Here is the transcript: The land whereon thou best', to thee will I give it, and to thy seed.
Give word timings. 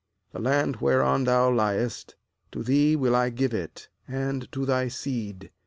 The 0.31 0.39
land 0.39 0.77
whereon 0.77 1.25
thou 1.25 1.55
best', 1.55 2.15
to 2.53 2.63
thee 2.63 2.95
will 2.95 3.15
I 3.15 3.29
give 3.29 3.53
it, 3.53 3.87
and 4.07 4.51
to 4.51 4.65
thy 4.65 4.87
seed. 4.87 5.51